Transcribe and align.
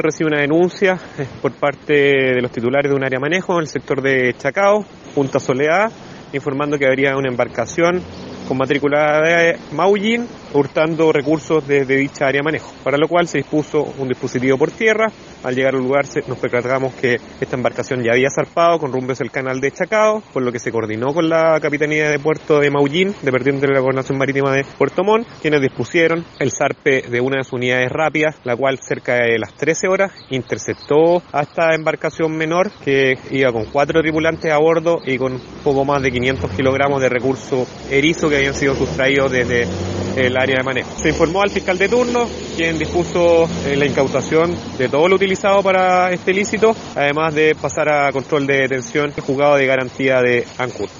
Recibe 0.00 0.28
una 0.28 0.40
denuncia 0.40 0.96
eh, 1.18 1.26
por 1.42 1.54
parte 1.54 1.92
de 1.92 2.40
los 2.40 2.52
titulares 2.52 2.88
de 2.88 2.94
un 2.94 3.02
área 3.02 3.18
manejo 3.18 3.54
en 3.54 3.62
el 3.62 3.66
sector 3.66 4.00
de 4.00 4.32
Chacao, 4.38 4.84
Punta 5.12 5.40
Soledad, 5.40 5.90
informando 6.32 6.78
que 6.78 6.86
habría 6.86 7.16
una 7.16 7.28
embarcación 7.28 8.00
con 8.48 8.56
matrícula 8.56 9.20
de 9.20 9.58
Maullín, 9.72 10.26
hurtando 10.54 11.12
recursos 11.12 11.68
desde 11.68 11.96
dicha 11.96 12.26
área 12.26 12.42
manejo, 12.42 12.72
para 12.82 12.96
lo 12.96 13.06
cual 13.06 13.28
se 13.28 13.38
dispuso 13.38 13.82
un 13.98 14.08
dispositivo 14.08 14.56
por 14.56 14.70
tierra. 14.70 15.12
Al 15.44 15.54
llegar 15.54 15.74
al 15.74 15.82
lugar 15.82 16.06
nos 16.26 16.38
percatamos 16.38 16.94
que 16.94 17.18
esta 17.40 17.56
embarcación 17.56 18.02
ya 18.02 18.12
había 18.12 18.30
zarpado 18.30 18.78
con 18.78 18.90
rumbo 18.90 19.12
hacia 19.12 19.24
el 19.24 19.30
canal 19.30 19.60
de 19.60 19.70
Chacao, 19.70 20.22
por 20.32 20.42
lo 20.42 20.50
que 20.50 20.58
se 20.58 20.72
coordinó 20.72 21.12
con 21.12 21.28
la 21.28 21.60
Capitanía 21.60 22.10
de 22.10 22.18
Puerto 22.18 22.58
de 22.58 22.70
Maullín, 22.70 23.14
dependiente 23.20 23.66
de 23.66 23.74
la 23.74 23.80
Gobernación 23.80 24.16
Marítima 24.16 24.50
de 24.52 24.64
Puerto 24.64 25.04
Montt, 25.04 25.28
quienes 25.42 25.60
dispusieron 25.60 26.24
el 26.38 26.50
zarpe 26.50 27.02
de 27.02 27.20
una 27.20 27.36
de 27.36 27.44
sus 27.44 27.52
unidades 27.52 27.90
rápidas, 27.90 28.36
la 28.44 28.56
cual 28.56 28.78
cerca 28.80 29.16
de 29.16 29.38
las 29.38 29.52
13 29.54 29.88
horas 29.88 30.12
interceptó 30.30 31.22
a 31.32 31.42
esta 31.42 31.74
embarcación 31.74 32.34
menor 32.34 32.70
que 32.82 33.14
iba 33.30 33.52
con 33.52 33.66
cuatro 33.66 34.00
tripulantes 34.00 34.50
a 34.50 34.56
bordo 34.56 35.00
y 35.04 35.18
con 35.18 35.38
poco 35.62 35.84
más 35.84 36.02
de 36.02 36.10
500 36.10 36.50
kilogramos 36.52 37.02
de 37.02 37.10
recurso 37.10 37.66
erizo 37.90 38.30
que 38.30 38.37
habían 38.38 38.54
sido 38.54 38.74
sustraídos 38.74 39.30
desde 39.32 39.66
el 40.16 40.36
área 40.36 40.56
de 40.58 40.62
manejo. 40.64 40.90
Se 41.00 41.10
informó 41.10 41.42
al 41.42 41.50
fiscal 41.50 41.76
de 41.78 41.88
turno, 41.88 42.28
quien 42.56 42.78
dispuso 42.78 43.48
eh, 43.66 43.76
la 43.76 43.86
incautación 43.86 44.54
de 44.76 44.88
todo 44.88 45.08
lo 45.08 45.16
utilizado 45.16 45.62
para 45.62 46.12
este 46.12 46.30
ilícito, 46.30 46.74
además 46.94 47.34
de 47.34 47.54
pasar 47.54 47.88
a 47.88 48.12
control 48.12 48.46
de 48.46 48.58
detención 48.58 49.12
juzgado 49.12 49.56
de 49.56 49.66
garantía 49.66 50.20
de 50.20 50.46
ANCUT. 50.58 50.98